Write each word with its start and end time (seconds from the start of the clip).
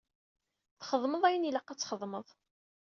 Txedmeḍ 0.79 1.23
ayen 1.25 1.47
ilaq 1.49 1.67
ad 1.69 1.77
txedmeḍ. 1.79 2.27